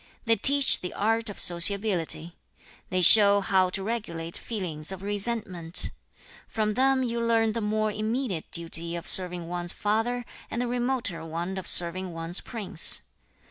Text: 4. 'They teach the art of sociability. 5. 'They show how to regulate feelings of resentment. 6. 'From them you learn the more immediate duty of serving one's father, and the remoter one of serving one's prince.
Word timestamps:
4. 0.25 0.25
'They 0.25 0.35
teach 0.37 0.81
the 0.81 0.95
art 0.95 1.29
of 1.29 1.39
sociability. 1.39 2.35
5. 2.57 2.61
'They 2.89 3.01
show 3.03 3.39
how 3.39 3.69
to 3.69 3.83
regulate 3.83 4.35
feelings 4.35 4.91
of 4.91 5.03
resentment. 5.03 5.77
6. 5.77 5.91
'From 6.47 6.73
them 6.73 7.03
you 7.03 7.21
learn 7.21 7.51
the 7.51 7.61
more 7.61 7.91
immediate 7.91 8.49
duty 8.49 8.95
of 8.95 9.07
serving 9.07 9.47
one's 9.47 9.71
father, 9.73 10.25
and 10.49 10.59
the 10.59 10.65
remoter 10.65 11.23
one 11.23 11.55
of 11.59 11.67
serving 11.67 12.13
one's 12.13 12.41
prince. 12.41 13.03